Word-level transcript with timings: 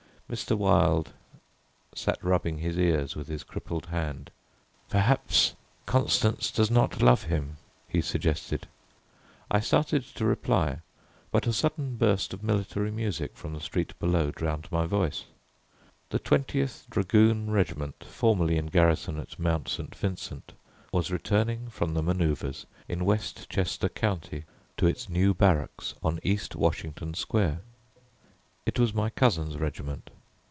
Mr. 0.31 0.57
Wilde 0.57 1.11
sat 1.93 2.17
rubbing 2.23 2.59
his 2.59 2.77
ears 2.77 3.17
with 3.17 3.27
his 3.27 3.43
crippled 3.43 3.87
hand. 3.87 4.31
"Perhaps 4.87 5.55
Constance 5.85 6.51
does 6.51 6.71
not 6.71 7.01
love 7.01 7.23
him," 7.23 7.57
he 7.85 7.99
suggested. 7.99 8.65
I 9.51 9.59
started 9.59 10.05
to 10.05 10.23
reply, 10.23 10.79
but 11.31 11.47
a 11.47 11.51
sudden 11.51 11.97
burst 11.97 12.33
of 12.33 12.43
military 12.43 12.91
music 12.91 13.35
from 13.35 13.51
the 13.53 13.59
street 13.59 13.93
below 13.99 14.31
drowned 14.31 14.69
my 14.71 14.85
voice. 14.85 15.25
The 16.11 16.19
twentieth 16.19 16.85
dragoon 16.89 17.51
regiment, 17.51 18.01
formerly 18.05 18.55
in 18.55 18.67
garrison 18.67 19.19
at 19.19 19.37
Mount 19.37 19.67
St. 19.67 19.93
Vincent, 19.93 20.53
was 20.93 21.11
returning 21.11 21.67
from 21.69 21.93
the 21.93 22.01
manoeuvres 22.01 22.65
in 22.87 23.03
Westchester 23.03 23.89
County, 23.89 24.45
to 24.77 24.87
its 24.87 25.09
new 25.09 25.33
barracks 25.33 25.93
on 26.01 26.21
East 26.23 26.55
Washington 26.55 27.15
Square. 27.15 27.59
It 28.65 28.79
was 28.79 28.93
my 28.93 29.09
cousin's 29.09 29.57
regiment. 29.57 30.09